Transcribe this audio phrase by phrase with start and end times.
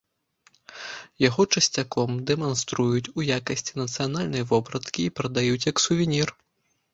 [1.23, 6.35] Яго часцяком дэманструюць у якасці нацыянальнай вопраткі і прадаюць як сувенір.